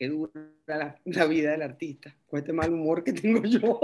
[0.00, 0.32] qué dura
[1.04, 3.78] la, vida del artista, con este mal humor que tengo yo.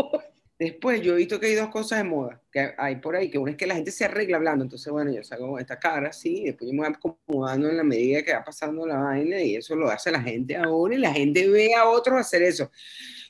[0.58, 3.36] Después yo he visto que hay dos cosas de moda que hay por ahí, que
[3.36, 6.44] una es que la gente se arregla hablando, entonces bueno, yo salgo esta cara, sí,
[6.44, 9.76] después yo me voy acomodando en la medida que va pasando la vaina y eso
[9.76, 12.70] lo hace la gente ahora y la gente ve a otros hacer eso.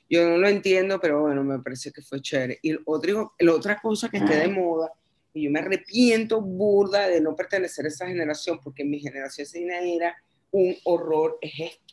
[0.09, 2.61] Yo no lo entiendo, pero bueno, me parece que fue chévere.
[2.63, 4.93] Y otro, la otra cosa que esté de moda,
[5.35, 10.17] y yo me arrepiento burda de no pertenecer a esa generación, porque mi generación era
[10.53, 11.86] un horror, es esto.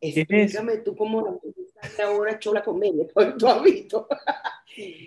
[0.00, 1.40] Explícame tú cómo
[2.04, 3.06] ahora chola comedia,
[3.38, 4.08] tú has visto.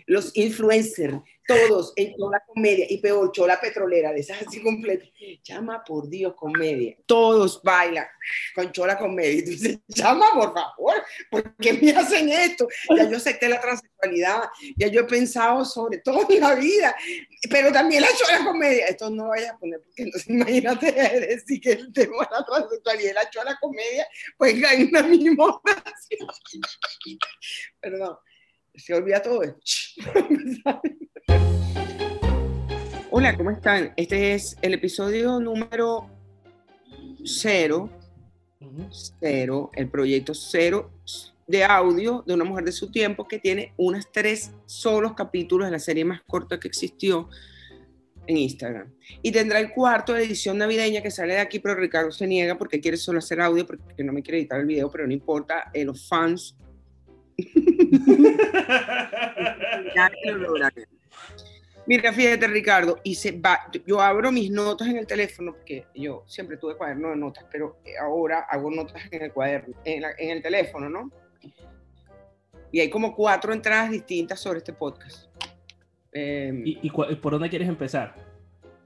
[0.05, 1.15] Los influencers,
[1.47, 5.09] todos en chola comedia, y peor, chola petrolera, de esas así completas.
[5.43, 6.97] Llama por Dios comedia.
[7.05, 8.05] Todos bailan
[8.53, 9.39] con chola comedia.
[9.39, 12.67] Y tú dices, llama por favor, ¿por qué me hacen esto?
[12.95, 14.43] Ya yo acepté la transexualidad,
[14.75, 16.95] ya yo he pensado sobre todo en la vida,
[17.49, 18.87] pero también la chola comedia.
[18.87, 20.91] Esto no vaya a poner, porque no imagínate
[21.27, 24.07] decir que el tema de la transexualidad y la chola comedia,
[24.37, 25.61] pues en una misma
[27.79, 28.17] Perdón,
[28.75, 29.41] se olvida todo.
[33.09, 33.93] Hola, ¿cómo están?
[33.97, 36.09] Este es el episodio número
[37.23, 37.89] cero,
[39.19, 40.91] cero, el proyecto cero
[41.47, 45.71] de audio de una mujer de su tiempo que tiene unas tres solos capítulos de
[45.71, 47.29] la serie más corta que existió
[48.31, 48.91] en Instagram.
[49.21, 52.57] Y tendrá el cuarto de edición navideña que sale de aquí, pero Ricardo se niega
[52.57, 55.69] porque quiere solo hacer audio, porque no me quiere editar el video, pero no importa,
[55.73, 56.55] eh, los fans
[61.87, 66.23] Mira, fíjate, Ricardo, y se va, yo abro mis notas en el teléfono, porque yo
[66.27, 70.89] siempre tuve cuaderno de notas, pero ahora hago notas en el cuaderno, en, el teléfono,
[70.89, 71.11] ¿no?
[72.71, 75.30] Y hay como cuatro entradas distintas sobre este podcast.
[76.13, 78.15] Em, ¿Y, por dónde quieres empezar?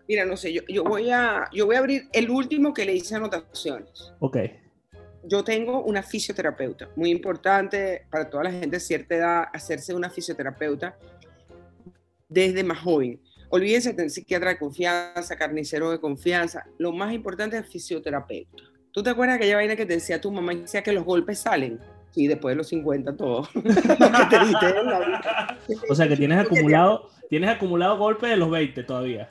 [0.07, 2.93] Mira, no sé, yo, yo, voy a, yo voy a abrir el último que le
[2.93, 4.13] hice anotaciones.
[4.19, 4.37] Ok
[5.27, 10.09] yo tengo una fisioterapeuta, muy importante para toda la gente de cierta edad hacerse una
[10.09, 10.97] fisioterapeuta
[12.27, 13.21] desde más joven.
[13.49, 16.65] Olvídense de tener psiquiatra de confianza, carnicero de confianza.
[16.77, 18.63] Lo más importante es fisioterapeuta.
[18.91, 21.79] ¿Tú te acuerdas aquella vaina que te decía tu mamá, decía que los golpes salen?
[22.11, 23.41] Sí, después de los 50 todo.
[25.89, 29.29] o sea que tienes acumulado, tienes acumulado golpes de los 20 todavía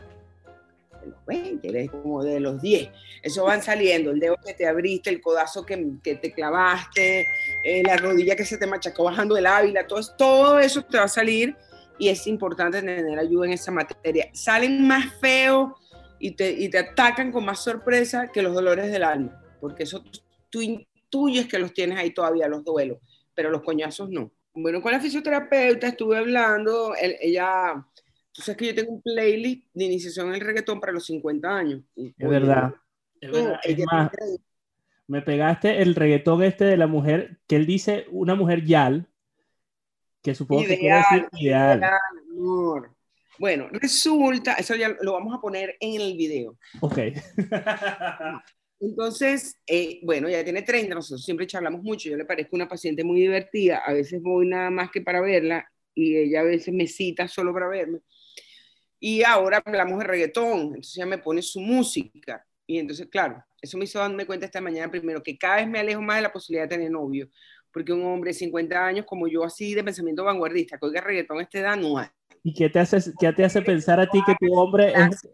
[1.04, 2.90] de los 20, como de los 10.
[3.22, 7.26] Eso van saliendo, el dedo que te abriste, el codazo que, que te clavaste,
[7.62, 11.04] eh, la rodilla que se te machacó bajando el ávila, todo, todo eso te va
[11.04, 11.56] a salir
[11.98, 14.28] y es importante tener ayuda en esa materia.
[14.32, 15.72] Salen más feos
[16.18, 20.02] y te, y te atacan con más sorpresa que los dolores del alma, porque eso
[20.50, 22.98] tú intuyes que los tienes ahí todavía, los duelos,
[23.34, 24.30] pero los coñazos no.
[24.54, 27.84] Bueno, con la fisioterapeuta estuve hablando, ella
[28.34, 31.48] Tú sabes que yo tengo un playlist de iniciación en el reggaetón para los 50
[31.48, 31.82] años.
[31.94, 32.74] es verdad.
[33.20, 33.60] Es verdad.
[33.86, 34.10] más,
[35.06, 39.08] me pegaste el reggaetón este de la mujer, que él dice una mujer yal,
[40.20, 41.80] que supongo que quiere decir ideal.
[42.32, 42.90] amor.
[43.38, 46.58] Bueno, resulta, eso ya lo vamos a poner en el video.
[46.80, 46.98] Ok.
[48.84, 53.02] Entonces, eh, bueno, ya tiene 30, nosotros siempre charlamos mucho, yo le parezco una paciente
[53.02, 56.86] muy divertida, a veces voy nada más que para verla y ella a veces me
[56.86, 58.00] cita solo para verme.
[59.00, 62.44] Y ahora hablamos de reggaetón, entonces ella me pone su música.
[62.66, 65.78] Y entonces, claro, eso me hizo darme cuenta esta mañana primero, que cada vez me
[65.78, 67.30] alejo más de la posibilidad de tener novio,
[67.72, 71.38] porque un hombre de 50 años como yo, así de pensamiento vanguardista, que oiga reggaetón
[71.38, 72.08] a esta edad, no hay.
[72.42, 75.26] ¿Y qué te hace, qué te hace pensar a ti que tu hombre es...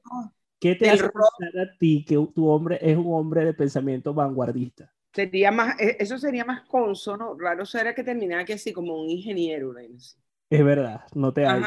[0.60, 4.92] ¿Qué te hace pensar a ti que tu hombre es un hombre de pensamiento vanguardista?
[5.12, 9.08] Sería más, e, eso sería más consono, raro sería que terminara aquí así como un
[9.08, 9.74] ingeniero,
[10.50, 11.62] es verdad, no te hay.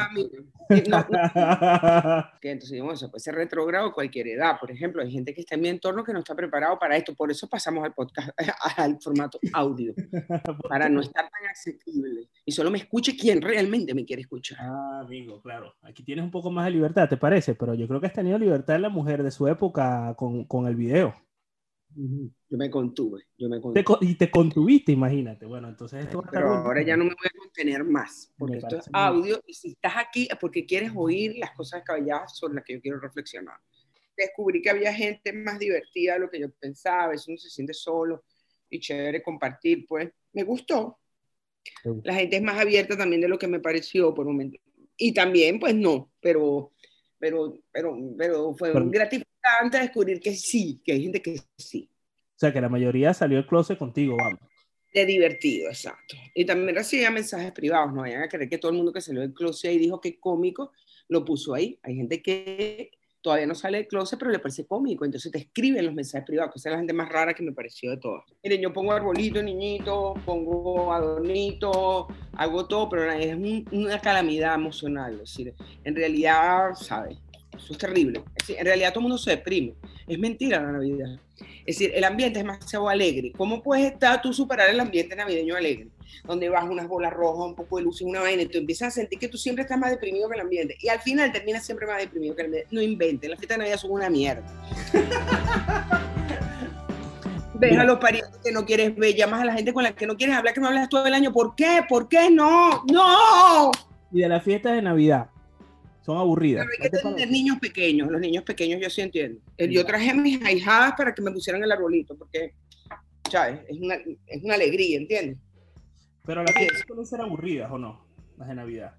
[2.40, 4.58] que entonces, digamos, eso puede ser retrógrado cualquier edad.
[4.60, 7.14] Por ejemplo, hay gente que está en mi entorno que no está preparado para esto.
[7.14, 8.28] Por eso pasamos al podcast,
[8.76, 9.94] al formato audio,
[10.68, 12.28] para no estar tan accesible.
[12.44, 14.58] Y solo me escuche quien realmente me quiere escuchar.
[14.60, 15.74] Ah, amigo, claro.
[15.82, 17.54] Aquí tienes un poco más de libertad, ¿te parece?
[17.54, 20.66] Pero yo creo que has tenido libertad en la mujer de su época con, con
[20.66, 21.14] el video.
[21.96, 23.60] Yo me contuve, yo me
[24.00, 25.46] y te contuviste, imagínate.
[25.46, 28.88] Bueno, entonces esto Pero ahora ya no me voy a contener más, porque esto es
[28.92, 32.74] audio y si estás aquí es porque quieres oír las cosas cabelladas sobre las que
[32.74, 33.56] yo quiero reflexionar.
[34.16, 37.74] Descubrí que había gente más divertida de lo que yo pensaba, eso no se siente
[37.74, 38.24] solo
[38.68, 40.98] y chévere compartir, pues me gustó.
[42.02, 44.58] La gente es más abierta también de lo que me pareció por un momento.
[44.96, 46.72] Y también, pues no, pero,
[47.18, 49.33] pero, pero, pero fue un gratificante
[49.70, 51.88] de descubrir que sí, que hay gente que sí.
[52.36, 54.40] O sea, que la mayoría salió del closet contigo, vamos.
[54.92, 56.16] De divertido, exacto.
[56.34, 59.20] Y también recibía mensajes privados, no vayan a creer que todo el mundo que salió
[59.20, 60.72] del closet y dijo que cómico
[61.08, 61.78] lo puso ahí.
[61.82, 65.86] Hay gente que todavía no sale de closet, pero le parece cómico, entonces te escriben
[65.86, 68.22] los mensajes privados, que es la gente más rara que me pareció de todas.
[68.42, 73.34] Miren, yo pongo arbolito, niñito, pongo adornito, hago todo, pero es
[73.72, 75.54] una calamidad emocional, es decir,
[75.84, 77.16] en realidad, ¿sabes?
[77.56, 78.22] Eso es terrible.
[78.48, 79.74] en realidad todo el mundo se deprime.
[80.06, 81.18] Es mentira la Navidad.
[81.66, 83.32] Es decir, el ambiente es demasiado alegre.
[83.36, 85.88] ¿Cómo puedes estar tú superar el ambiente navideño alegre?
[86.24, 88.88] Donde vas unas bolas rojas, un poco de luz y una vaina, y tú empiezas
[88.88, 90.76] a sentir que tú siempre estás más deprimido que el ambiente.
[90.80, 92.68] Y al final terminas siempre más deprimido que el ambiente.
[92.70, 94.44] No inventes, las fiestas de Navidad son una mierda.
[97.56, 100.06] Ves a los parientes que no quieres ver, llamas a la gente con la que
[100.06, 101.32] no quieres hablar, que no hablas todo el año.
[101.32, 101.82] ¿Por qué?
[101.88, 102.82] ¿Por qué no?
[102.92, 103.70] ¡No!
[104.12, 105.30] Y de las fiestas de Navidad,
[106.04, 106.66] son aburridas.
[106.66, 109.40] Pero hay que tener niños pequeños, los niños pequeños yo sí entiendo.
[109.58, 112.52] Yo traje a mis ahijadas para que me pusieran el arbolito, porque,
[113.30, 113.60] ¿sabes?
[113.68, 113.94] Es una,
[114.26, 115.38] es una alegría, ¿entiendes?
[116.26, 118.04] Pero las fiestas pueden ser aburridas o no,
[118.36, 118.94] las de Navidad.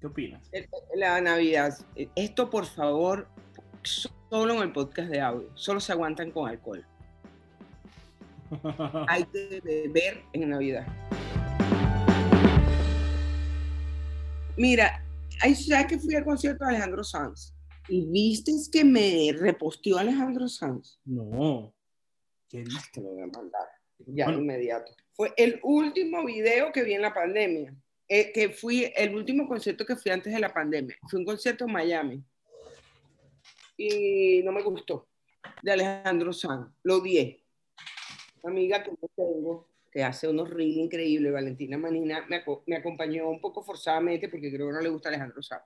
[0.00, 0.50] ¿Qué opinas?
[0.94, 1.74] La Navidad,
[2.14, 3.26] esto por favor,
[3.82, 6.84] solo en el podcast de audio, solo se aguantan con alcohol.
[9.08, 10.86] Hay que beber en Navidad.
[14.56, 15.03] Mira,
[15.44, 17.54] Ay, ya que fui al concierto de Alejandro Sanz
[17.86, 20.98] y viste que me reposteó Alejandro Sanz.
[21.04, 21.74] No.
[22.48, 22.88] ¿Qué viste?
[22.94, 23.68] Te lo voy a mandar.
[24.06, 24.90] Ya de inmediato.
[25.12, 27.76] Fue el último video que vi en la pandemia.
[28.08, 30.96] Eh, que fui el último concierto que fui antes de la pandemia.
[31.10, 32.24] Fue un concierto en Miami.
[33.76, 35.08] Y no me gustó.
[35.62, 36.72] De Alejandro Sanz.
[36.84, 37.44] Lo odié.
[38.42, 41.32] Amiga que no tengo que hace unos reels increíbles.
[41.32, 45.40] Valentina Manina me, me, acompañó un poco forzadamente porque creo que no le gusta Alejandro
[45.40, 45.62] Sanz.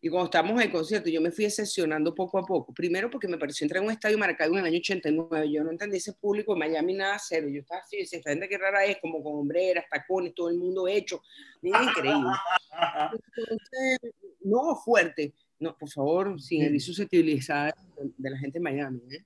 [0.00, 2.74] Y cuando estábamos en el concierto, yo me fui sesionando poco a poco.
[2.74, 5.52] Primero porque me pareció entrar en un estadio Maracaibo en el año 89.
[5.52, 7.46] Yo no entendí ese público en Miami nada cero.
[7.48, 10.88] Yo estaba así, esa gente que rara es, como con hombreras, tacones, todo el mundo
[10.88, 11.22] hecho.
[11.62, 12.30] increíble.
[13.36, 15.32] Entonces, no, fuerte.
[15.60, 17.72] No, por favor, sin el susceptibilidad
[18.18, 19.00] de la gente en Miami.
[19.12, 19.24] ¿eh?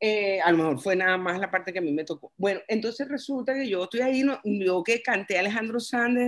[0.00, 2.32] Eh, a lo mejor fue nada más la parte que a mí me tocó.
[2.36, 6.18] Bueno, entonces resulta que yo estoy ahí, no, yo que canté a Alejandro Sanz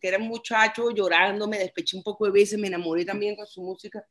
[0.00, 3.46] que era un muchacho llorando, me despeché un poco de veces, me enamoré también con
[3.46, 4.04] su música.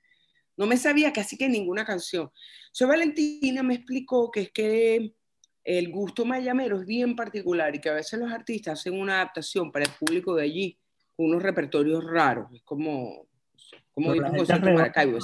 [0.58, 2.32] No me sabía casi que ninguna canción.
[2.72, 5.16] Soy Valentina me explicó que es que
[5.64, 9.72] el gusto mayamero es bien particular y que a veces los artistas hacen una adaptación
[9.72, 10.80] para el público de allí
[11.16, 12.48] con unos repertorios raros.
[12.54, 13.26] Es como,
[13.94, 15.20] como Maracaibo.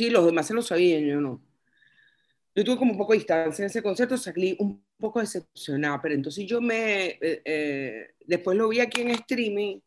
[0.00, 1.42] Sí, los demás se lo sabían, yo no.
[2.54, 6.14] Yo tuve como un poco de distancia en ese concierto, salí un poco decepcionada, pero
[6.14, 9.78] entonces yo me, eh, eh, después lo vi aquí en streaming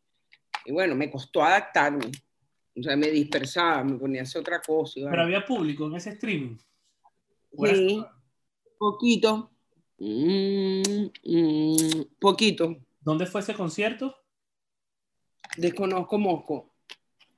[0.66, 2.12] y bueno, me costó adaptarme.
[2.78, 5.00] O sea, me dispersaba, me ponía a hacer otra cosa.
[5.10, 6.58] Pero había público en ese streaming.
[7.58, 8.04] Sí,
[8.78, 9.50] poquito.
[9.98, 12.76] Mm, mm, poquito.
[13.00, 14.14] ¿Dónde fue ese concierto?
[15.56, 16.72] Desconozco Mosco,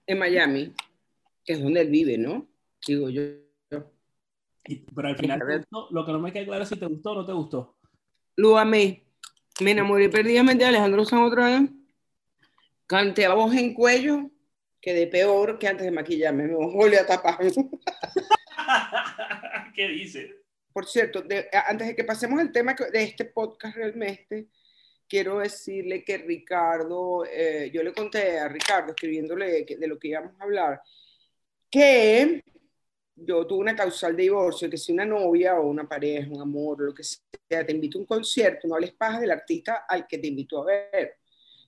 [0.06, 0.74] en Miami,
[1.42, 2.46] que es donde él vive, ¿no?
[2.86, 3.22] Digo yo.
[4.94, 7.26] pero al final, lo que no me queda claro es si te gustó o no
[7.26, 7.76] te gustó.
[8.36, 9.04] Lo amé.
[9.60, 11.70] Me enamoré perdidamente de Alejandro Sanz otra vez.
[12.86, 14.30] Canté a voz en cuello,
[14.80, 16.44] quedé peor que antes de maquillarme.
[16.44, 17.38] Me volví a tapar.
[19.74, 20.36] ¿Qué dice?
[20.72, 21.24] Por cierto,
[21.66, 24.48] antes de que pasemos al tema de este podcast realmente,
[25.08, 30.38] quiero decirle que Ricardo, eh, yo le conté a Ricardo, escribiéndole de lo que íbamos
[30.38, 30.82] a hablar,
[31.70, 32.42] que
[33.16, 36.80] yo tuve una causal de divorcio, que si una novia o una pareja, un amor,
[36.80, 40.18] lo que sea, te invito a un concierto, no hables paja del artista al que
[40.18, 41.16] te invitó a ver.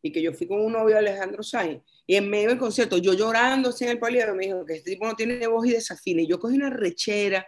[0.02, 2.98] Y que yo fui con un novio de Alejandro Sainz, y en medio del concierto,
[2.98, 5.72] yo llorando así en el palio, me dijo que este tipo no tiene voz y
[5.72, 6.22] desafina.
[6.22, 7.46] Y yo cogí una rechera.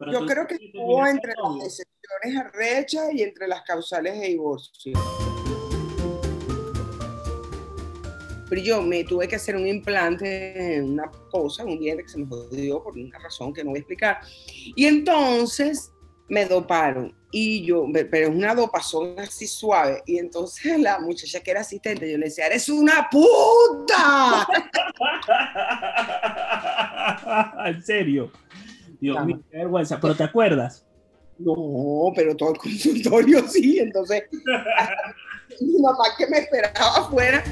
[0.00, 4.92] yo creo que estuvo entre las decepciones arrechas y entre las causales de divorcio.
[8.52, 12.18] Pero yo me tuve que hacer un implante en una cosa, un diente que se
[12.18, 14.18] me jodió por una razón que no voy a explicar.
[14.76, 15.90] Y entonces
[16.28, 17.16] me doparon.
[17.30, 20.02] Y yo, pero es una dopazón así suave.
[20.04, 24.46] Y entonces la muchacha que era asistente, yo le decía, eres una puta.
[27.68, 28.30] en serio.
[29.00, 29.98] Dios mío, qué vergüenza.
[29.98, 30.84] Pero ¿te acuerdas?
[31.38, 33.78] No, pero todo el consultorio sí.
[33.78, 34.24] Entonces,
[35.58, 37.42] mi mamá que me esperaba afuera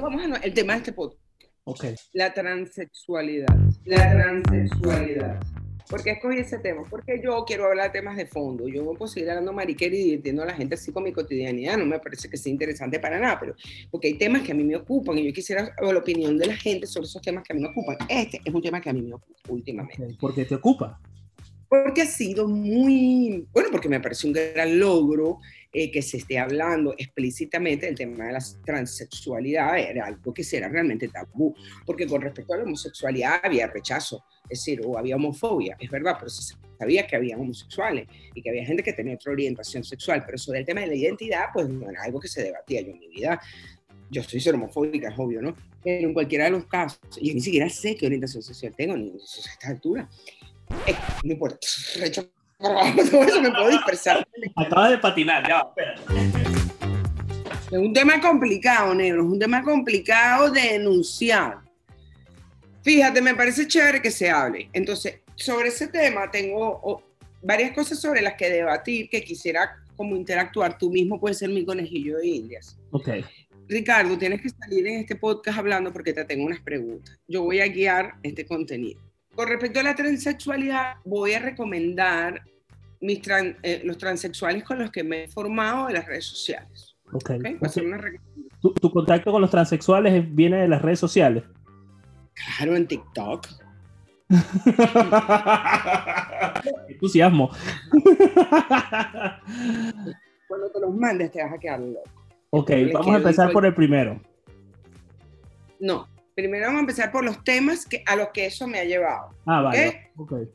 [0.00, 1.22] bueno, vamos al tema de este podcast.
[1.64, 1.94] Okay.
[2.12, 3.56] La transexualidad.
[3.84, 5.40] La transexualidad.
[5.88, 6.82] ¿Por qué escogí ese tema?
[6.88, 8.66] Porque yo quiero hablar de temas de fondo.
[8.68, 11.76] Yo puedo seguir hablando mariquera y divirtiendo a la gente así con mi cotidianidad.
[11.76, 13.54] No me parece que sea interesante para nada, pero
[13.90, 16.56] porque hay temas que a mí me ocupan y yo quisiera la opinión de la
[16.56, 17.96] gente sobre esos temas que a mí me ocupan.
[18.08, 20.16] Este es un tema que a mí me ocupa últimamente.
[20.20, 21.00] ¿Por qué te ocupa?
[21.68, 25.38] Porque ha sido muy, bueno, porque me parece un gran logro
[25.78, 30.70] eh, que se esté hablando explícitamente del tema de la transexualidad era algo que será
[30.70, 31.54] realmente tabú,
[31.84, 36.16] porque con respecto a la homosexualidad había rechazo, es decir, o había homofobia, es verdad,
[36.18, 40.22] pero se sabía que había homosexuales y que había gente que tenía otra orientación sexual,
[40.24, 42.92] pero eso del tema de la identidad, pues no era algo que se debatía yo
[42.92, 43.38] en mi vida.
[44.10, 45.54] Yo soy ser homofóbica, es obvio, ¿no?
[45.84, 49.10] Pero en cualquiera de los casos, yo ni siquiera sé qué orientación sexual tengo ni
[49.10, 50.08] a esta altura.
[50.86, 51.58] Eh, no importa,
[51.96, 52.30] rechazo
[52.98, 54.26] eso me puedo dispersar.
[54.56, 55.62] Acaba de patinar, ya,
[57.70, 61.58] Es un tema complicado, negro, es un tema complicado de enunciar.
[62.82, 64.70] Fíjate, me parece chévere que se hable.
[64.72, 67.02] Entonces, sobre ese tema tengo
[67.42, 70.78] varias cosas sobre las que debatir que quisiera como interactuar.
[70.78, 72.78] Tú mismo puedes ser mi conejillo de indias.
[72.90, 73.08] Ok.
[73.68, 77.18] Ricardo, tienes que salir en este podcast hablando porque te tengo unas preguntas.
[77.26, 79.00] Yo voy a guiar este contenido.
[79.36, 82.40] Con respecto a la transexualidad, voy a recomendar
[83.02, 83.20] mis
[83.62, 86.96] eh, los transexuales con los que me he formado en las redes sociales.
[87.12, 87.32] Ok.
[88.80, 91.44] ¿Tu, contacto con los transexuales viene de las redes sociales?
[92.32, 93.46] Claro, en TikTok.
[96.88, 97.50] Entusiasmo.
[100.48, 102.10] Cuando te los mandes te vas a quedar loco.
[102.50, 104.18] Ok, vamos a empezar por el primero.
[105.78, 108.84] No, primero vamos a empezar por los temas que, a los que eso me ha
[108.84, 109.34] llevado.
[109.46, 110.10] Ah, vale.
[110.16, 110.46] Okay.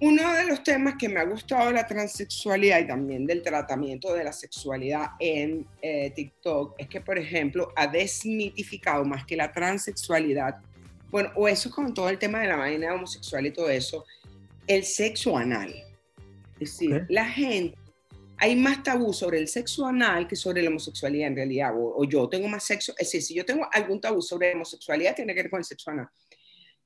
[0.00, 4.12] Uno de los temas que me ha gustado de la transexualidad y también del tratamiento
[4.12, 9.50] de la sexualidad en eh, TikTok es que, por ejemplo, ha desmitificado más que la
[9.50, 10.56] transexualidad,
[11.10, 14.04] bueno, o eso con todo el tema de la vaina homosexual y todo eso,
[14.66, 15.74] el sexo anal.
[16.60, 17.78] Es decir, la gente
[18.44, 22.28] hay más tabú sobre el sexo anal que sobre la homosexualidad en realidad, o, yo
[22.28, 25.42] tengo más sexo, es decir, si yo tengo algún tabú sobre la homosexualidad, tiene que
[25.42, 26.08] ver con el sexo anal.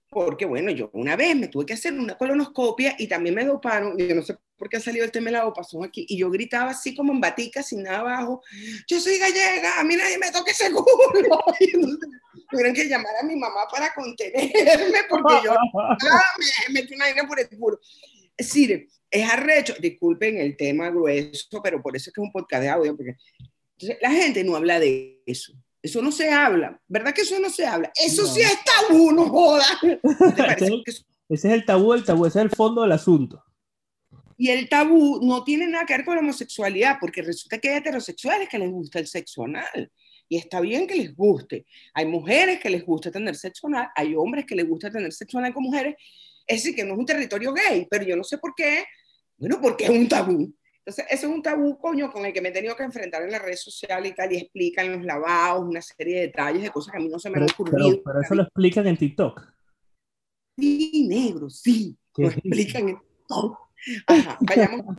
[0.08, 3.98] Porque, bueno, yo una vez me tuve que hacer una colonoscopia y también me doparon,
[3.98, 6.16] y yo no sé por qué ha salido el tema de la dopación aquí, y
[6.16, 8.40] yo gritaba así como en batica, sin nada abajo,
[8.86, 11.42] yo soy gallega, a mí nadie me toque ese culo.
[12.50, 16.22] tuvieron que llamar a mi mamá para contenerme, porque yo ah,
[16.68, 17.80] me metí una aire por el culo.
[18.36, 22.32] Es decir, es arrecho, disculpen el tema grueso, pero por eso es que es un
[22.32, 23.16] podcast de audio, porque
[23.78, 25.52] entonces, la gente no habla de eso.
[25.80, 27.92] Eso no se habla, ¿verdad que eso no se habla?
[27.94, 29.64] Eso sí es tabú, no joda.
[30.58, 33.44] ese, es el tabú, el tabú, ese es el fondo del asunto.
[34.36, 37.78] Y el tabú no tiene nada que ver con la homosexualidad, porque resulta que hay
[37.78, 39.90] heterosexuales que les gusta el sexo anal.
[40.28, 41.64] Y está bien que les guste.
[41.94, 45.38] Hay mujeres que les gusta tener sexo anal, hay hombres que les gusta tener sexo
[45.38, 45.94] anal con mujeres.
[46.46, 48.84] Es decir, que no es un territorio gay, pero yo no sé por qué.
[49.38, 50.52] Bueno, porque es un tabú.
[50.88, 53.30] Entonces, eso es un tabú, coño, con el que me he tenido que enfrentar en
[53.30, 56.92] las redes sociales y tal, y explican los lavados, una serie de detalles, de cosas
[56.92, 58.02] que a mí no se me han ocurrido.
[58.02, 59.52] Pero, eso lo explican en TikTok.
[60.56, 61.96] Sí, negro, sí.
[62.16, 63.58] Lo explican en TikTok.
[64.06, 64.96] Ajá, vayamos.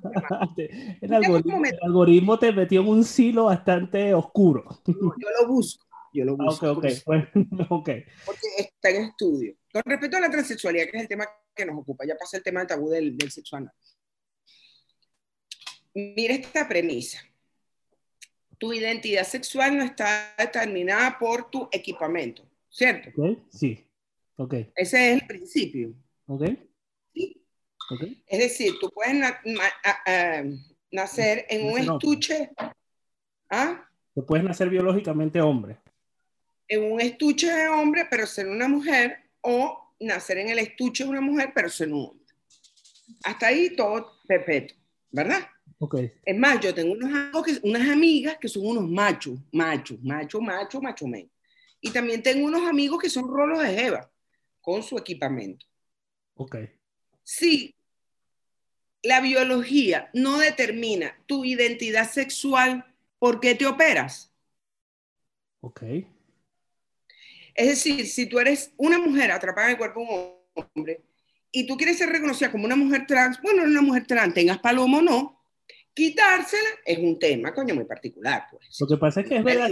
[1.01, 4.81] el, algoritmo, el, algoritmo, te metió en un silo bastante oscuro.
[4.85, 5.85] yo lo busco.
[6.13, 6.67] Yo lo busco.
[6.67, 7.47] Ah, okay, okay.
[7.69, 8.03] okay.
[8.25, 9.55] Porque está en estudio.
[9.71, 12.43] Con respecto a la transexualidad, que es el tema que nos ocupa, ya pasa el
[12.43, 13.73] tema del tabú del, del sexo anal.
[15.93, 17.19] Mira esta premisa.
[18.57, 23.09] Tu identidad sexual no está determinada por tu equipamiento, ¿cierto?
[23.49, 23.85] Sí.
[24.35, 24.71] Okay.
[24.75, 25.93] Ese es el principio.
[26.25, 26.69] Okay.
[27.13, 27.41] ¿Sí?
[27.89, 28.23] Okay.
[28.27, 29.15] Es decir, tú puedes
[30.91, 32.51] nacer en un estuche.
[33.49, 33.89] ¿Ah?
[34.13, 35.77] Tú puedes nacer biológicamente hombre.
[36.67, 41.09] En un estuche de hombre, pero ser una mujer, o nacer en el estuche de
[41.09, 42.25] una mujer, pero ser un hombre.
[43.23, 44.77] Hasta ahí todo perpetuo,
[45.09, 45.47] ¿verdad?
[46.25, 51.07] Es más, yo tengo unos, unas amigas que son unos machos, machos, macho, macho, macho
[51.07, 51.29] men.
[51.79, 54.11] Y también tengo unos amigos que son rolos de Jeva
[54.59, 55.65] con su equipamiento.
[56.35, 56.57] Ok.
[57.23, 57.75] Si
[59.03, 62.85] la biología no determina tu identidad sexual,
[63.17, 64.33] ¿por qué te operas?
[65.61, 65.83] Ok.
[67.55, 71.03] Es decir, si tú eres una mujer atrapada en el cuerpo de un hombre
[71.51, 74.99] y tú quieres ser reconocida como una mujer trans, bueno, una mujer trans, tengas palomo
[74.99, 75.38] o no,
[75.99, 78.69] Quitársela es un tema, coño, muy particular, pues.
[78.79, 79.69] Lo que pasa es que es verdad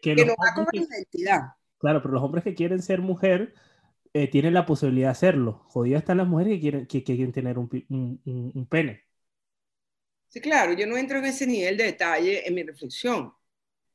[0.00, 1.40] que, no va con la identidad.
[1.76, 3.52] Claro, pero los hombres que quieren ser mujer
[4.14, 5.64] eh, tienen la posibilidad de hacerlo.
[5.66, 9.02] Jodidas están las mujeres que quieren, que, quieren tener un, un, un, pene.
[10.28, 13.32] Sí, claro, yo no entro en ese nivel de detalle en mi reflexión.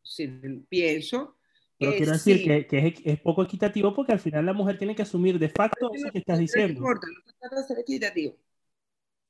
[0.04, 0.28] Si
[0.68, 1.38] pienso.
[1.80, 4.94] Pero quiero decir que, que es, es, poco equitativo porque al final la mujer tiene
[4.94, 6.82] que asumir de facto eso que estás diciendo.
[6.82, 8.36] No importa, no se trata de ser equitativo.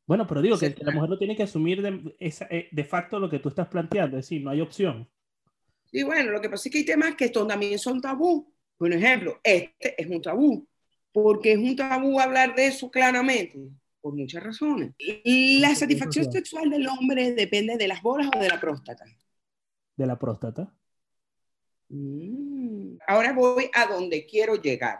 [0.08, 3.30] Bueno, pero digo que, la mujer no tiene que asumir de, eh, de, facto lo
[3.30, 5.10] que tú estás planteando, es decir, no hay opción.
[5.86, 8.54] Sí, bueno, lo que pasa es que hay temas que también son tabú.
[8.78, 10.68] Por ejemplo, este es un tabú,
[11.12, 13.58] porque es un tabú hablar de eso claramente.
[14.02, 14.94] por muchas razones.
[15.24, 19.04] La satisfacción sexual del hombre depende de las bolas o de la próstata.
[19.96, 20.72] De la próstata.
[21.90, 22.98] Mm.
[23.08, 25.00] Ahora voy a donde quiero llegar.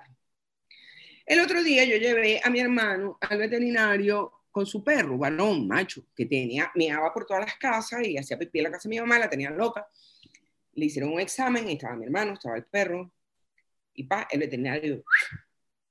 [1.26, 6.06] El otro día yo llevé a mi hermano al veterinario con su perro, varón, macho,
[6.16, 9.02] que tenía, miaba por todas las casas y hacía pipí en la casa de mi
[9.02, 9.86] mamá, la tenía loca.
[10.76, 13.12] Le hicieron un examen estaba mi hermano, estaba el perro,
[13.94, 15.04] y pa, el veterinario,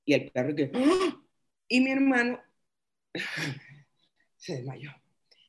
[0.03, 1.21] y el perro que, ¡ah!
[1.67, 2.41] y mi hermano
[4.35, 4.89] se desmayó.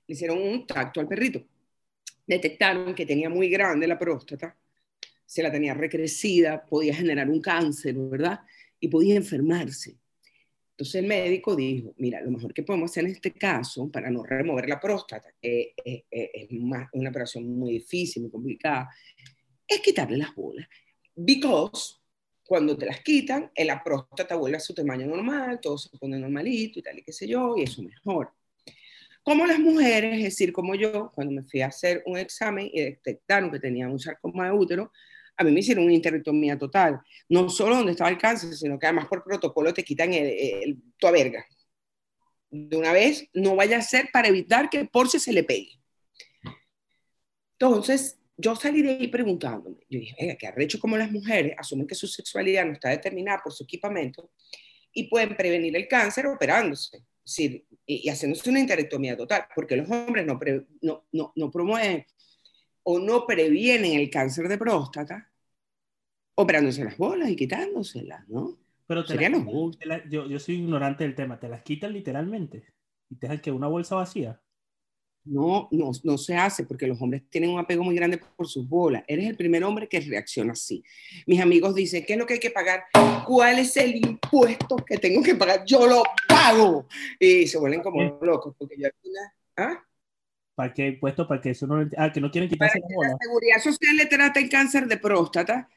[0.07, 1.43] Le hicieron un tacto al perrito.
[2.27, 4.55] Detectaron que tenía muy grande la próstata,
[5.25, 8.41] se la tenía recrecida, podía generar un cáncer, ¿verdad?
[8.79, 9.97] Y podía enfermarse.
[10.77, 14.23] Entonces el médico dijo, mira, lo mejor que podemos hacer en este caso, para no
[14.23, 18.91] remover la próstata, que es, una operación muy difícil, muy complicada,
[19.67, 20.69] es quitarle las bolas.
[21.15, 21.95] Because
[22.45, 26.79] cuando te las quitan, la próstata vuelve a su tamaño normal, todo se pone normalito
[26.79, 28.35] y tal y qué sé yo, y eso mejor.
[29.23, 32.83] Como las mujeres, es decir, como yo, cuando me fui a hacer un examen y
[32.83, 34.93] detectaron que tenía un sarcoma de útero,
[35.37, 37.01] a mí me hicieron una interectomía total.
[37.29, 41.11] No solo donde estaba el cáncer, sino que además por protocolo te quitan el, tu
[41.11, 41.45] verga.
[42.51, 45.73] De una vez, no vaya a ser para evitar que por si se le pegue.
[47.59, 51.87] Entonces, yo salí de ahí preguntándome, yo dije, venga, que arrecho como las mujeres asumen
[51.87, 54.31] que su sexualidad no está determinada por su equipamiento
[54.93, 57.39] y pueden prevenir el cáncer operándose, es
[57.87, 60.39] y, haciéndose una interectomía total, porque los hombres no,
[60.83, 62.05] no, no, no promueven
[62.89, 65.29] o no previenen el cáncer de próstata
[66.37, 68.57] operándose las bolas y quitándoselas, ¿no?
[68.87, 69.19] Pero te
[70.09, 72.63] yo, yo, soy ignorante del tema, ¿te las quitan literalmente?
[73.11, 74.41] ¿Y te dejan que una bolsa vacía?
[75.25, 78.69] No, no, no se hace porque los hombres tienen un apego muy grande por sus
[78.69, 79.03] bolas.
[79.09, 80.85] Eres el primer hombre que reacciona así.
[81.27, 82.85] Mis amigos dicen, ¿qué es lo que hay que pagar?
[83.27, 85.65] ¿Cuál es el impuesto que tengo que pagar?
[85.65, 86.87] Yo lo pago.
[87.19, 88.89] Y se vuelven como locos porque yo
[89.57, 89.83] ¿ah?
[90.57, 91.29] ¿Para qué impuesto?
[91.29, 93.11] Para que eso no, ah, que no quieren quitarse la bola.
[93.11, 95.69] La seguridad social le trata el cáncer de próstata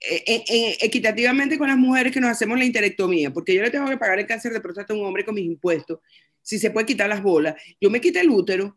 [0.00, 3.70] eh, eh, eh, equitativamente con las mujeres que nos hacemos la interectomía, porque yo le
[3.70, 6.00] tengo que pagar el cáncer de próstata a un hombre con mis impuestos,
[6.40, 7.54] si se puede quitar las bolas.
[7.78, 8.74] Yo me quité el útero.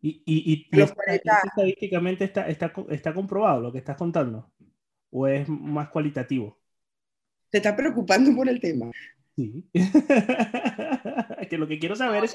[0.00, 4.50] ¿Y, y, y estadísticamente está, está, está comprobado lo que estás contando?
[5.10, 6.58] ¿O es más cualitativo?
[7.50, 8.90] ¿Te está preocupando por el tema?
[9.36, 9.68] Sí.
[11.50, 12.34] que lo que quiero saber es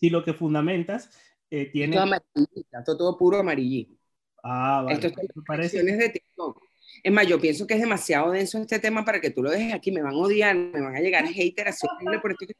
[0.00, 1.10] si lo que fundamentas
[1.50, 1.94] eh, tiene...
[1.94, 3.94] Todo amarillista, todo, puro amarillito.
[4.42, 4.94] Ah, vale.
[4.94, 5.08] Esto
[5.62, 6.62] es de TikTok.
[7.02, 9.74] Es más, yo pienso que es demasiado denso este tema para que tú lo dejes
[9.74, 9.92] aquí.
[9.92, 11.80] Me van a odiar, me van a llegar haters
[12.20, 12.54] por esto que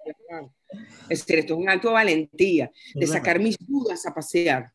[1.08, 4.72] Es decir, esto es un acto de valentía, de sacar mis dudas a pasear.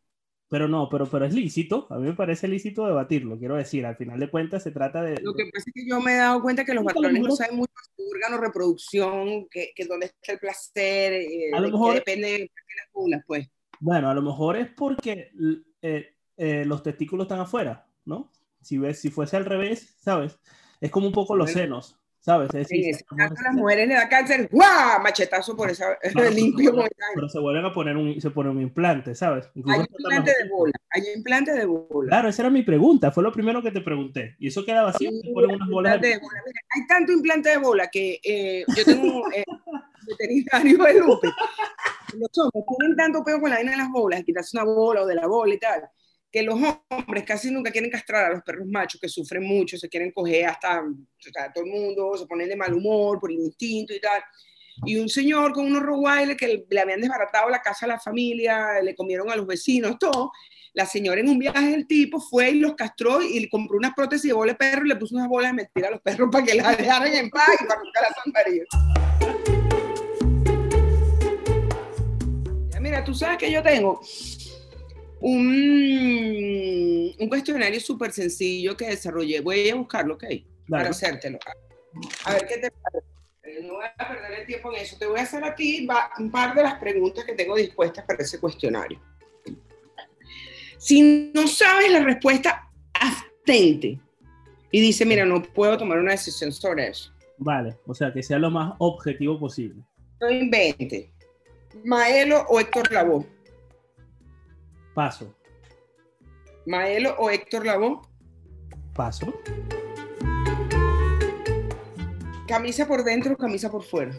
[0.55, 1.85] Pero no, pero, pero es lícito.
[1.89, 3.37] A mí me parece lícito debatirlo.
[3.37, 5.19] Quiero decir, al final de cuentas se trata de.
[5.21, 7.57] Lo que pasa es que yo me he dado cuenta que los patrones no saben
[7.57, 11.95] mucho de su órgano reproducción, que, que dónde está el placer, eh, a lo mejor,
[11.95, 13.49] depende de las culas, pues.
[13.81, 15.33] Bueno, a lo mejor es porque
[15.81, 18.31] eh, eh, los testículos están afuera, ¿no?
[18.61, 20.39] Si ves, si fuese al revés, ¿sabes?
[20.79, 21.99] Es como un poco los senos.
[22.25, 22.49] ¿Sabes?
[22.55, 24.99] Es decir, a las mujeres le da cáncer, ¡guau!
[25.03, 25.95] Machetazo por esa
[26.33, 26.73] limpio.
[27.13, 29.47] Pero, se vuelven a poner un, se pone un implante, ¿sabes?
[29.53, 32.09] hay implante de bola, hay implante de bola.
[32.09, 34.35] Claro, esa era mi pregunta, fue lo primero que te pregunté.
[34.39, 36.17] Y eso queda vacío, ponen unas bolas de...
[36.17, 36.39] bola.
[36.73, 39.43] hay tanto implante de bola que eh, yo tengo eh,
[40.07, 41.27] veterinario de Lupe.
[42.17, 45.05] Los hombres tienen tanto pego con la vaina de las bolas, quitarse una bola o
[45.05, 45.87] de la bola y tal
[46.31, 46.59] que los
[46.89, 50.45] hombres casi nunca quieren castrar a los perros machos que sufren mucho, se quieren coger
[50.45, 50.83] hasta
[51.53, 54.21] todo el mundo, se ponen de mal humor por instinto y tal.
[54.85, 58.81] Y un señor con unos rottweiler que le habían desbaratado la casa a la familia,
[58.81, 60.31] le comieron a los vecinos, todo.
[60.73, 63.93] La señora en un viaje del tipo fue y los castró y le compró unas
[63.93, 66.27] prótesis de bola de perro y le puso unas bolas de mentira a los perros
[66.29, 68.11] para que las dejaran en paz y para nunca las
[72.81, 73.99] Mira, tú sabes que yo tengo
[75.21, 79.41] un, un cuestionario súper sencillo que desarrollé.
[79.41, 80.25] Voy a buscarlo, ¿ok?
[80.69, 81.39] Para hacértelo.
[82.25, 83.15] A ver qué te parece.
[83.63, 84.97] No voy a perder el tiempo en eso.
[84.97, 85.87] Te voy a hacer aquí
[86.19, 88.99] un par de las preguntas que tengo dispuestas para ese cuestionario.
[90.77, 93.99] Si no sabes la respuesta, abstente.
[94.71, 97.13] Y dice, mira, no puedo tomar una decisión sobre eso.
[97.37, 99.81] Vale, o sea, que sea lo más objetivo posible.
[100.19, 101.13] No invente.
[101.83, 103.25] Maelo o Héctor Lavoe.
[104.95, 105.35] Paso.
[106.65, 107.99] Maelo o Héctor Lavoe.
[108.93, 109.33] Paso.
[112.47, 114.13] Camisa por dentro o camisa por fuera.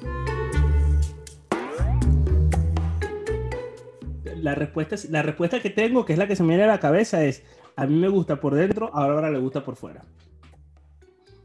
[4.36, 6.78] La respuesta, la respuesta que tengo, que es la que se me viene a la
[6.78, 7.42] cabeza, es:
[7.74, 10.04] a mí me gusta por dentro, ahora le gusta por fuera.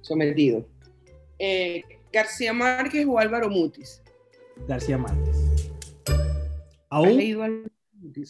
[0.01, 0.67] Sometido.
[1.39, 4.03] Eh, García Márquez o Álvaro Mutis.
[4.67, 5.37] García Márquez.
[6.89, 7.80] ¿Has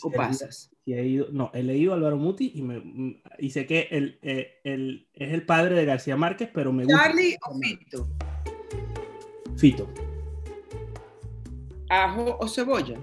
[0.03, 0.71] o pasas?
[0.85, 5.33] he ido, no, he leído Álvaro Muti y, me, y sé que él, eh, es
[5.33, 7.03] el padre de García Márquez, pero me gusta.
[7.03, 8.09] ¿Charlie o Fito?
[9.57, 9.87] Fito.
[11.89, 12.97] ¿Ajo o cebolla?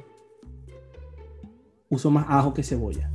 [1.90, 3.10] Uso más ajo que cebolla.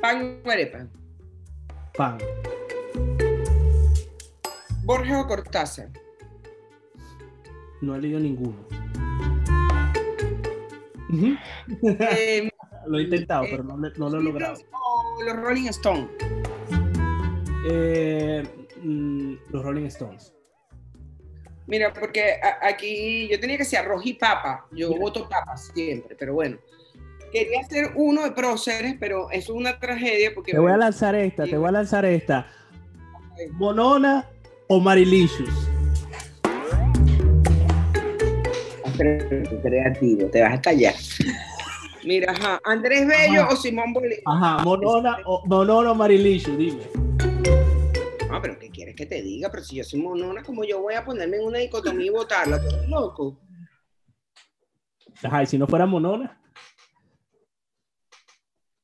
[0.00, 0.86] ¿Pan o arepa?
[1.96, 2.18] Pan.
[4.84, 5.90] ¿Borges o Cortázar?
[7.80, 8.79] No he leído ninguno.
[11.10, 12.50] Em,
[12.86, 14.58] lo he intentado, pero no, lo he logrado.
[14.72, 16.08] ¿O los Rolling Stones?
[17.68, 18.42] Eh,
[18.82, 20.32] mm, los Rolling Stones.
[21.66, 24.66] Mira, porque aquí yo tenía que ser arroz y papa.
[24.72, 26.58] Yo voto papa siempre, pero bueno.
[27.30, 30.50] Quería hacer uno de próceres, pero eso es una tragedia porque...
[30.50, 32.50] Te voy a lanzar esta, te voy a lanzar esta.
[33.52, 34.28] Monona
[34.66, 35.69] o Marilicious.
[39.62, 40.94] Creativo, te vas a callar.
[42.04, 44.22] Mira, ajá, Andrés Bello o Simón Bolívar.
[44.26, 46.82] Ajá, Monona o, Monona o Marilicious, dime.
[48.30, 49.50] Ah, pero ¿qué quieres que te diga?
[49.50, 52.60] Pero si yo soy monona, como yo voy a ponerme en una dicotomía y votarla?
[52.60, 53.40] ¿Tú eres loco?
[55.22, 56.40] Ajá, y si no fuera monona.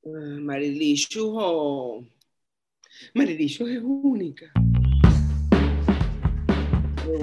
[0.03, 2.05] Uh, Marilicious o...
[3.15, 4.53] Marilicious es única.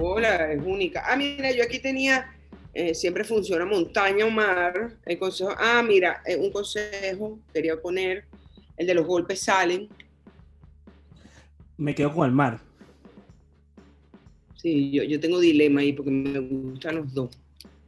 [0.02, 1.04] Hola, es única.
[1.06, 2.34] Ah, mira, yo aquí tenía
[2.74, 4.94] eh, siempre funciona montaña o mar.
[5.06, 8.26] El consejo, ah, mira, eh, un consejo quería poner,
[8.78, 9.88] el de los golpes salen.
[11.78, 12.60] Me quedo con el mar.
[14.56, 17.30] Sí, yo, yo tengo dilema ahí porque me gustan los dos.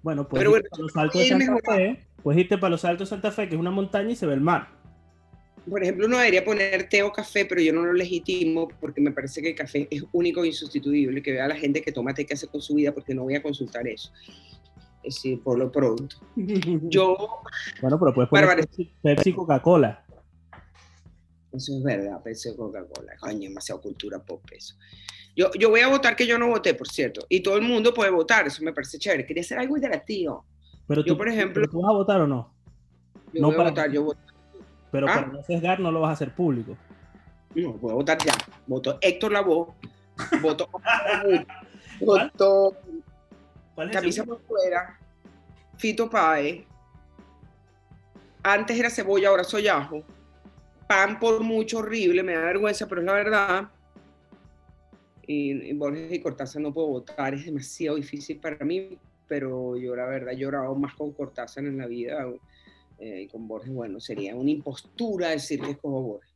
[0.04, 3.32] Bueno, pues para los altos de Santa Fe, pues irte para los altos de Santa
[3.32, 4.70] Fe, que es una montaña y se ve el mar.
[5.68, 9.12] Por ejemplo, uno debería poner té o café, pero yo no lo legitimo porque me
[9.12, 11.24] parece que el café es único e insustituible.
[11.24, 13.24] Que vea a la gente que toma té que hace con su vida porque no
[13.24, 14.12] voy a consultar eso
[15.10, 16.18] sí, por lo pronto.
[16.36, 17.16] Yo.
[17.82, 18.68] Bueno, pero puedes poner
[19.02, 20.04] Pepsi, Coca-Cola.
[21.52, 23.14] Eso es verdad, Pepsi Coca-Cola.
[23.20, 24.76] Coño, demasiado cultura pop eso.
[25.36, 27.26] Yo, yo voy a votar que yo no voté, por cierto.
[27.28, 29.26] Y todo el mundo puede votar, eso me parece chévere.
[29.26, 30.46] Quería hacer algo interactivo.
[30.88, 31.68] Pero yo, por ejemplo.
[31.68, 32.54] ¿Tú vas a votar o no?
[33.34, 34.20] Yo no voy a votar, yo voto.
[34.92, 35.16] Pero ¿Ah?
[35.16, 36.78] para no sesgar no lo vas a hacer público.
[37.54, 38.34] No, voy a votar ya.
[38.68, 39.74] Voto Héctor Lavoe.
[40.42, 40.70] Voto.
[42.00, 42.78] voto
[43.92, 45.00] camisa por fuera,
[45.78, 46.66] Fito Pae,
[48.44, 50.04] antes era cebolla, ahora soy ajo,
[50.88, 53.70] pan por mucho horrible, me da vergüenza, pero es la verdad.
[55.28, 60.06] Y, Borges y Cortázar no puedo votar, es demasiado difícil para mí, pero yo la
[60.06, 62.28] verdad he llorado más con Cortázar en la vida
[63.00, 66.35] eh, y con Borges, bueno, sería una impostura decir que escojo Borges.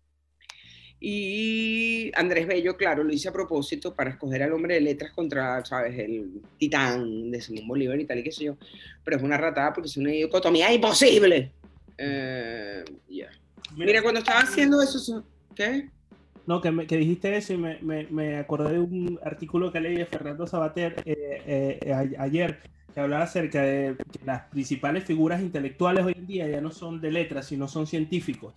[1.02, 5.64] Y Andrés Bello, claro, lo hice a propósito para escoger al hombre de letras contra,
[5.64, 8.58] ¿sabes?, el titán de Simón Bolívar y tal y qué sé yo.
[9.04, 11.52] Pero es una ratada porque es una dicotomía imposible.
[11.98, 12.84] Eh,
[13.76, 15.24] Mira, cuando estaba haciendo eso,
[15.56, 15.90] ¿qué?
[16.48, 19.96] No, que, que dijiste eso y me, me, me, acordé de un artículo que leí
[19.96, 22.60] de Fernando Sabater eh, eh, ayer
[22.94, 27.00] que hablaba acerca de que las principales figuras intelectuales hoy en día ya no son
[27.00, 28.56] de letras, sino son científicos.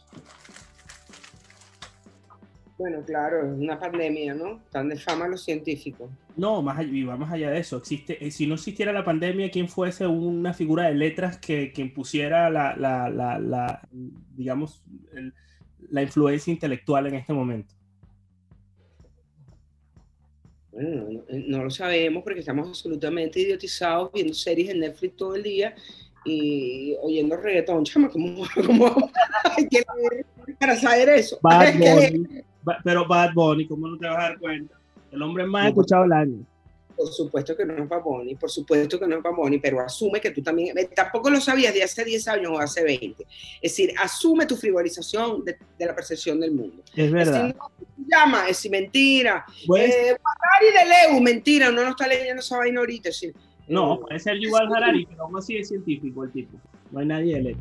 [2.82, 4.56] Bueno, claro, es una pandemia, ¿no?
[4.56, 6.10] Están de fama los científicos.
[6.36, 7.76] No, más allá, y más allá de eso.
[7.76, 11.80] Existe, eh, si no existiera la pandemia, ¿quién fuese una figura de letras que, que
[11.80, 13.88] impusiera la, la, la,
[14.34, 14.82] digamos,
[15.90, 17.72] la influencia intelectual en este momento?
[20.72, 25.76] Bueno, no, lo sabemos porque estamos absolutamente idiotizados viendo series en Netflix todo el día
[26.24, 27.84] y oyendo reggaetón.
[27.84, 29.08] Chama, ¿cómo, cómo
[29.56, 29.84] hay que
[30.58, 31.38] para saber eso?
[32.84, 34.74] pero Bad Bunny, ¿cómo no te vas a dar cuenta?
[35.10, 36.46] El hombre más escuchado del año.
[36.96, 39.80] Por supuesto que no es Bad Bunny, por supuesto que no es Bad Bunny, pero
[39.80, 43.26] asume que tú también, eh, tampoco lo sabías de hace 10 años o hace 20.
[43.60, 46.82] Es decir, asume tu frivolización de, la percepción del mundo.
[46.94, 47.48] Es verdad.
[47.48, 49.44] Es llama, es mentira.
[49.66, 53.10] Pues, eh, de Leu, mentira, uno no está leyendo esa vaina ahorita.
[53.68, 56.58] no, puede ser igual Harari, pero aún así es científico el tipo.
[56.90, 57.56] No hay nadie de Leu.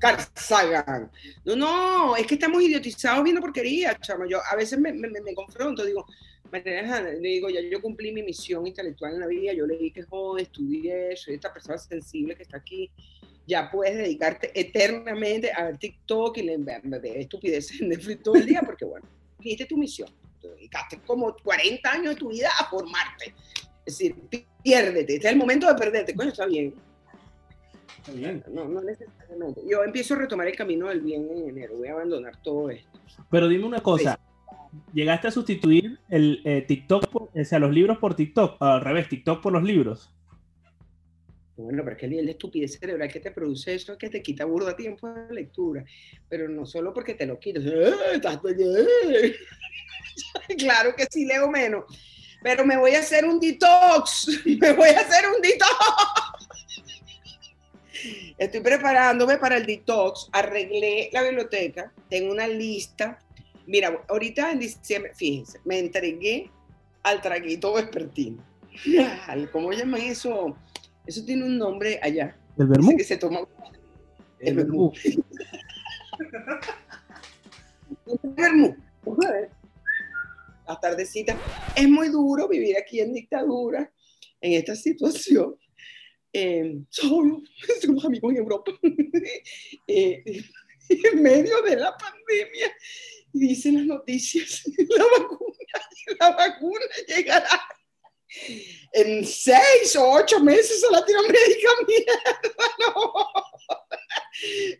[0.00, 0.18] Carl
[1.44, 4.24] No, no, es que estamos idiotizados viendo porquería, chamo.
[4.26, 4.92] Yo a veces me,
[5.34, 6.06] confronto, digo,
[6.50, 10.46] le digo, ya yo cumplí mi misión intelectual en la vida, yo leí que joder,
[10.46, 12.90] estudié, soy esta persona sensible que está aquí,
[13.46, 18.46] ya puedes dedicarte eternamente a ver TikTok y le de estupideces en Netflix todo el
[18.46, 19.06] día, porque bueno,
[19.40, 20.08] hiciste tu misión,
[20.40, 23.34] te dedicaste como 40 años de tu vida a formarte.
[23.84, 24.16] Es decir,
[24.62, 26.74] piérdete, este es el momento de perderte, coño, está bien
[28.50, 29.62] no, no necesariamente.
[29.68, 31.76] Yo empiezo a retomar el camino del bien en enero.
[31.76, 33.00] Voy a abandonar todo esto.
[33.30, 34.18] Pero dime una cosa.
[34.92, 38.56] ¿Llegaste a sustituir el eh, TikTok, o sea, los libros por TikTok?
[38.60, 40.10] Al revés, TikTok por los libros.
[41.56, 44.08] Bueno, pero es que el nivel de estupidez cerebral que te produce eso es que
[44.08, 45.84] te quita burda tiempo de lectura.
[46.28, 47.64] Pero no solo porque te lo quitas.
[50.58, 51.84] claro que sí leo menos.
[52.42, 54.28] Pero me voy a hacer un detox.
[54.46, 56.29] Me voy a hacer un detox.
[58.38, 60.28] Estoy preparándome para el detox.
[60.32, 61.92] Arreglé la biblioteca.
[62.08, 63.18] Tengo una lista.
[63.66, 66.50] Mira, ahorita en diciembre, fíjense, me entregué
[67.02, 68.44] al traguito vespertino.
[69.52, 70.56] ¿Cómo llaman eso?
[71.06, 72.36] Eso tiene un nombre allá.
[72.58, 72.96] ¿El vermú?
[72.96, 73.40] Que se toma.
[74.38, 74.92] El, vermú.
[76.18, 76.30] el
[78.22, 78.76] vermú.
[80.66, 81.36] Las tardecitas.
[81.76, 83.90] Es muy duro vivir aquí en dictadura,
[84.40, 85.56] en esta situación.
[86.32, 87.42] Eh, solo,
[87.82, 88.70] somos amigos en Europa,
[89.88, 90.22] eh,
[90.88, 92.72] en medio de la pandemia,
[93.32, 95.56] dicen las noticias, la vacuna,
[96.20, 97.60] la vacuna llegará
[98.92, 102.40] en seis o ocho meses a Latinoamérica, mierda,
[102.78, 103.26] no.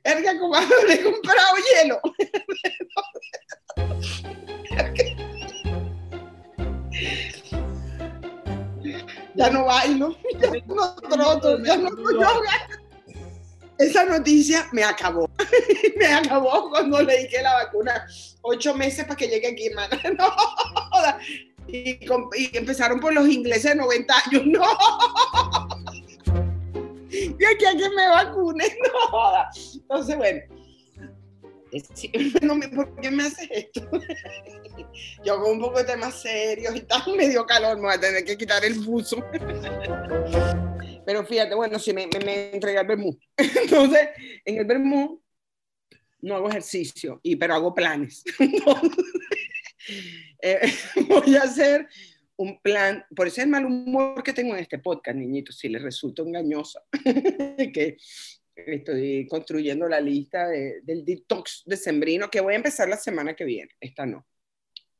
[0.04, 0.54] Erga, como
[0.86, 2.00] le he comprado hielo.
[9.34, 12.68] Ya no bailo, ya no troto, ya no yoga.
[13.80, 15.30] Esa noticia me acabó.
[15.96, 18.06] me acabó cuando le dije la vacuna.
[18.42, 19.98] Ocho meses para que llegue aquí, hermana.
[21.66, 24.42] No, y, empezaron por los ingleses de 90 años.
[24.46, 24.64] No.
[27.10, 28.68] Y aquí a que me vacunen.
[29.12, 29.44] No.
[29.74, 30.40] Entonces, bueno.
[32.74, 33.88] ¿Por qué me haces esto?
[35.24, 38.24] Yo con un poco de temas serios y tal, medio calor, me voy a tener
[38.24, 39.24] que quitar el buzo.
[41.07, 43.18] Pero fíjate, bueno, si me, me, me entregué el Bermú.
[43.37, 44.09] Entonces,
[44.44, 45.22] en el Bermú
[46.22, 48.22] no hago ejercicio, y, pero hago planes.
[50.42, 50.61] Eh,
[51.09, 51.88] voy a hacer
[52.37, 56.22] un plan, por ese mal humor que tengo en este podcast, niñitos, si les resulta
[56.22, 56.83] engañosa,
[57.74, 57.96] que
[58.55, 63.44] estoy construyendo la lista del detox de sembrino, que voy a empezar la semana que
[63.44, 64.26] viene, esta no.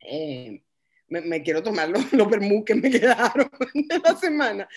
[0.01, 0.63] Eh,
[1.09, 2.29] me, quiero tomar los, los
[2.65, 4.69] que me quedaron de la semana.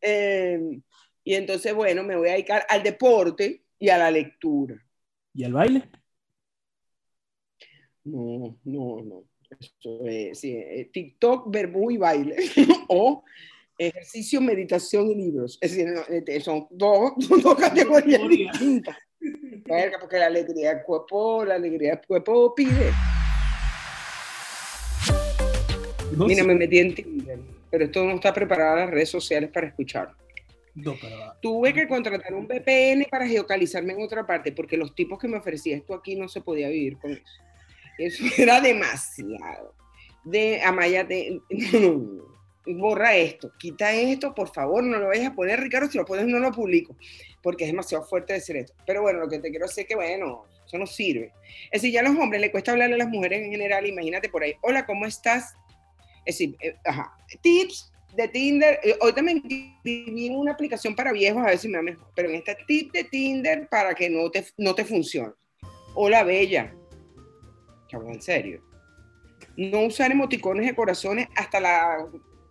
[0.00, 0.80] Eh,
[1.24, 4.84] y entonces, bueno, me voy a dedicar al deporte y a la lectura.
[5.34, 5.88] ¿Y al baile?
[8.04, 9.24] No, no, no.
[10.34, 12.36] sí, eh, TikTok, verbú y baile.
[12.88, 13.24] o
[13.78, 15.58] ejercicio, meditación y libros.
[15.60, 18.96] Es decir, este, son dos, dos categorías distintas.
[20.00, 22.90] Porque la alegría del cuerpo, la alegría del cuerpo pide.
[26.16, 27.38] Mira, me metí en Tinder,
[27.70, 30.14] pero esto no está preparada las redes sociales para escuchar.
[31.40, 35.36] Tuve que contratar un VPN para geocalizarme en otra parte, porque los tipos que me
[35.36, 37.42] ofrecía esto aquí no se podía vivir con eso.
[37.98, 39.74] Eso era demasiado.
[40.24, 41.40] De Amaya, de,
[42.66, 46.26] borra esto, quita esto, por favor, no lo vayas a poner, Ricardo, si lo pones
[46.26, 46.96] no lo publico,
[47.42, 48.72] porque es demasiado fuerte decir esto.
[48.86, 51.32] Pero bueno, lo que te quiero decir es que, bueno, eso no sirve.
[51.70, 54.28] Es decir, ya a los hombres le cuesta hablarle a las mujeres en general, imagínate
[54.28, 55.56] por ahí, hola, ¿cómo estás?
[56.24, 59.42] Es decir, eh, ajá, tips de Tinder, eh, hoy también
[59.84, 62.92] en una aplicación para viejos, a ver si me da mejor, pero en este tip
[62.92, 65.32] de Tinder para que no te, no te funcione.
[65.94, 66.74] Hola, bella.
[67.88, 68.62] Chaval, en serio.
[69.56, 72.06] No usar emoticones de corazones hasta la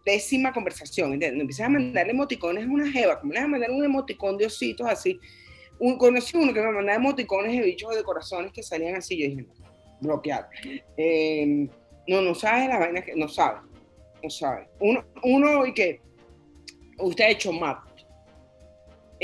[0.06, 1.38] décima conversación, ¿entiendes?
[1.38, 4.38] No empiezas a mandarle emoticones a una jeva, ¿cómo le vas a mandar un emoticón
[4.38, 5.20] de ositos así?
[5.98, 9.42] Conocí uno que me mandaba emoticones de bichos de corazones que salían así, yo dije,
[9.44, 9.54] no,
[10.00, 10.48] bloqueado.
[10.98, 11.68] Eh,
[12.08, 13.60] no, no sabes la vaina que, no sabe,
[14.24, 14.68] no sabe.
[14.80, 16.02] Uno, uno y que
[17.00, 17.92] usted ha hecho map.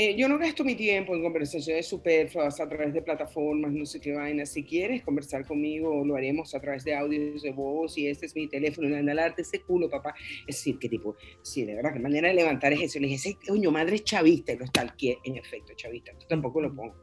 [0.00, 4.00] Eh, yo no gasto mi tiempo en conversaciones superfluas a través de plataformas, no sé
[4.00, 4.46] qué vaina.
[4.46, 8.36] Si quieres conversar conmigo, lo haremos a través de audios de voz y este es
[8.36, 10.14] mi teléfono, y arte ese culo, papá.
[10.46, 13.00] Es decir, que tipo, sí, de verdad, qué manera de levantar es eso.
[13.00, 16.12] Le dije, ese coño, madre es chavista, y lo está en efecto, chavista.
[16.12, 16.94] Yo tampoco lo pongo.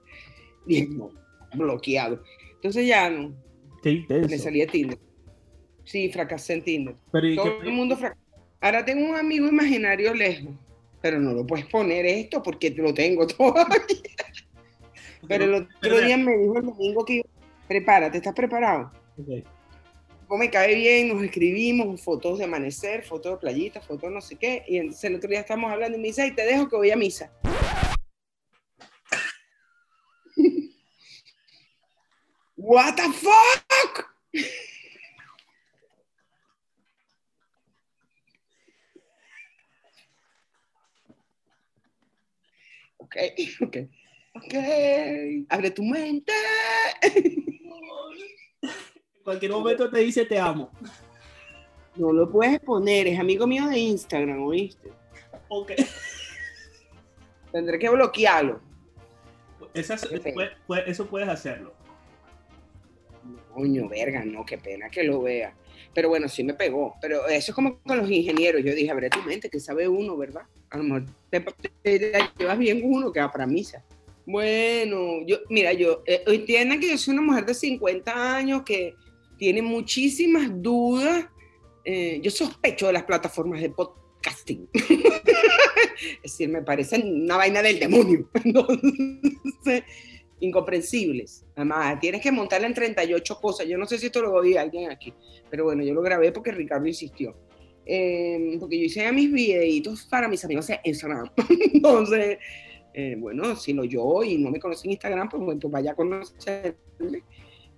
[0.66, 1.12] Bien, no,
[1.54, 2.24] bloqueado.
[2.54, 3.36] Entonces ya no.
[3.84, 5.05] Qué Me salí de Tinder.
[5.86, 6.96] Sí, fracasé en Tinder.
[7.12, 8.26] Todo el mundo fracasó.
[8.60, 10.54] Ahora tengo un amigo imaginario lejos,
[11.00, 13.78] pero no lo puedes poner esto porque lo tengo todavía.
[15.28, 17.22] Pero el otro día me dijo el domingo que
[17.68, 18.92] prepárate, ¿estás preparado?
[19.18, 19.44] Okay.
[20.32, 24.64] me cae bien, nos escribimos fotos de amanecer, fotos de playita, fotos no sé qué,
[24.68, 26.96] y entonces el otro día estamos hablando en misa y te dejo que voy a
[26.96, 27.32] misa.
[32.58, 34.10] What the fuck?
[43.16, 43.78] Ok, ok,
[44.36, 44.54] ok,
[45.50, 46.34] abre tu mente.
[48.62, 50.72] En cualquier momento te dice te amo.
[51.96, 54.92] No lo puedes poner, es amigo mío de Instagram, ¿oíste?
[55.48, 55.72] Ok.
[57.52, 58.62] Tendré que bloquearlo.
[59.74, 61.74] eso puedes hacerlo.
[63.54, 65.56] Coño, verga, no, qué pena que lo vea.
[65.94, 66.96] Pero bueno, sí me pegó.
[67.02, 68.62] Pero eso es como con los ingenieros.
[68.64, 70.44] Yo dije, abre tu mente, que sabe uno, ¿verdad?
[70.76, 71.06] A lo mejor
[71.82, 73.82] te, llevas bien uno que va para misa.
[74.26, 78.94] Bueno, yo, mira, yo, eh, hoy que yo soy una mujer de 50 años que
[79.38, 81.28] tiene muchísimas dudas.
[81.86, 84.68] Eh, yo sospecho de las plataformas de podcasting.
[84.74, 88.28] es decir, me parecen una vaina del demonio.
[88.44, 89.84] Entonces,
[90.42, 91.46] incomprensibles.
[91.56, 93.66] Además, tienes que montarla en 38 cosas.
[93.66, 95.14] Yo no sé si esto lo oí alguien aquí,
[95.50, 97.34] pero bueno, yo lo grabé porque Ricardo insistió.
[97.86, 101.30] Eh, porque yo hice mis videitos para mis amigos en Instagram.
[101.74, 102.40] Entonces,
[102.94, 105.96] eh, bueno, si lo yo y no me conocen en Instagram, pues bueno, vaya a
[105.96, 107.24] conocerme.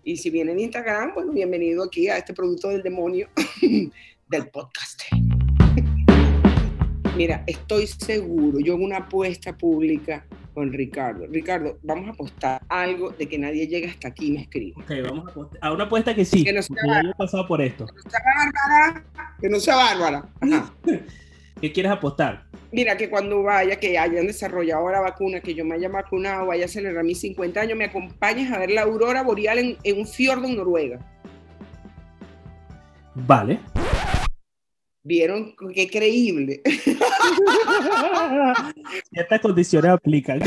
[0.03, 3.27] Y si vienen en Instagram, bueno, bienvenido aquí a este producto del demonio
[4.29, 5.01] del podcast.
[7.17, 10.23] Mira, estoy seguro, yo hago una apuesta pública
[10.57, 11.27] con Ricardo.
[11.27, 14.81] Ricardo, vamos a apostar algo de que nadie llegue hasta aquí y me escriba.
[14.81, 15.59] Ok, vamos a apostar.
[15.61, 16.43] A una apuesta que sí.
[16.43, 17.13] Que no sea bárbara.
[17.15, 17.85] pasado por esto.
[17.85, 19.03] Que no sea bárbara.
[19.39, 20.29] Que no sea bárbara.
[20.41, 20.73] Ajá.
[21.61, 22.47] ¿Qué quieres apostar?
[22.71, 26.65] Mira, que cuando vaya, que hayan desarrollado la vacuna, que yo me haya vacunado, vaya
[26.65, 30.07] a celebrar mis 50 años, me acompañes a ver la aurora boreal en, en un
[30.07, 30.99] fiordo en Noruega.
[33.13, 33.59] Vale.
[35.07, 36.61] ¿Vieron qué creíble?
[39.13, 40.41] Estas condiciones aplican.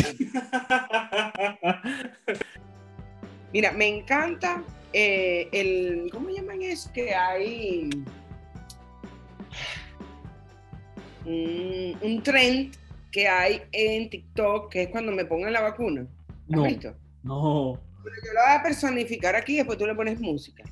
[3.54, 6.92] Mira, me encanta eh, el, ¿cómo llaman eso?
[6.92, 7.88] Que hay
[11.24, 12.76] un, un, trend
[13.10, 16.02] que hay en TikTok, que es cuando me pongan la vacuna.
[16.02, 16.94] ¿Has no, visto?
[17.22, 17.80] No.
[18.04, 20.64] Pero yo lo voy a personificar aquí y después tú le pones música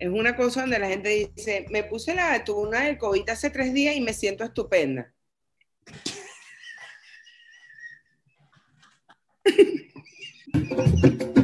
[0.00, 3.74] es una cosa donde la gente dice, me puse la vacuna del COVID hace tres
[3.74, 5.12] días y me siento estupenda.